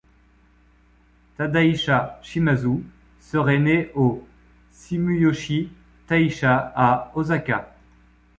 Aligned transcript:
Tadahisa 1.37 2.17
Shimazu 2.23 2.81
serait 3.19 3.59
né 3.59 3.91
au 3.93 4.25
Sumiyoshi-taisha 4.71 6.73
à 6.75 7.11
Osaka. 7.13 7.71